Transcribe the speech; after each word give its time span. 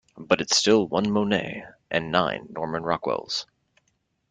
But 0.17 0.41
it's 0.41 0.57
still 0.57 0.87
one 0.87 1.11
Monet 1.11 1.63
and 1.91 2.11
nine 2.11 2.47
Norman 2.49 2.81
Rockwells. 2.81 3.45